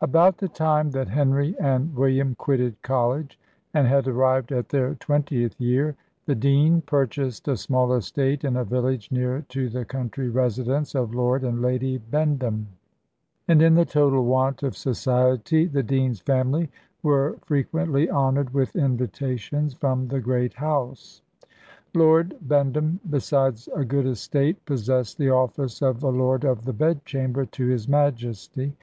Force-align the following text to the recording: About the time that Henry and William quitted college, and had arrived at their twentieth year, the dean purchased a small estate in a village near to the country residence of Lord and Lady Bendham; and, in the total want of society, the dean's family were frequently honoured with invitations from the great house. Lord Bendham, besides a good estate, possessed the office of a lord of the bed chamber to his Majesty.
About 0.00 0.38
the 0.38 0.48
time 0.48 0.90
that 0.90 1.06
Henry 1.06 1.54
and 1.60 1.94
William 1.94 2.34
quitted 2.34 2.82
college, 2.82 3.38
and 3.72 3.86
had 3.86 4.08
arrived 4.08 4.50
at 4.50 4.70
their 4.70 4.96
twentieth 4.96 5.60
year, 5.60 5.94
the 6.26 6.34
dean 6.34 6.80
purchased 6.80 7.46
a 7.46 7.56
small 7.56 7.92
estate 7.94 8.42
in 8.42 8.56
a 8.56 8.64
village 8.64 9.12
near 9.12 9.42
to 9.50 9.68
the 9.68 9.84
country 9.84 10.28
residence 10.28 10.96
of 10.96 11.14
Lord 11.14 11.44
and 11.44 11.62
Lady 11.62 11.98
Bendham; 12.00 12.66
and, 13.46 13.62
in 13.62 13.74
the 13.76 13.84
total 13.84 14.24
want 14.24 14.64
of 14.64 14.76
society, 14.76 15.66
the 15.66 15.84
dean's 15.84 16.18
family 16.18 16.68
were 17.00 17.38
frequently 17.44 18.10
honoured 18.10 18.50
with 18.52 18.74
invitations 18.74 19.72
from 19.74 20.08
the 20.08 20.18
great 20.18 20.54
house. 20.54 21.22
Lord 21.94 22.34
Bendham, 22.42 22.98
besides 23.08 23.68
a 23.72 23.84
good 23.84 24.06
estate, 24.06 24.64
possessed 24.66 25.16
the 25.16 25.30
office 25.30 25.80
of 25.80 26.02
a 26.02 26.08
lord 26.10 26.42
of 26.42 26.64
the 26.64 26.72
bed 26.72 27.04
chamber 27.04 27.46
to 27.46 27.68
his 27.68 27.86
Majesty. 27.88 28.74